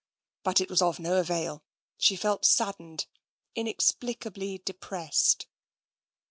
[0.41, 1.63] But all was of no avail.
[1.99, 3.05] She felt sad dened,
[3.53, 5.45] inexplicably depressed.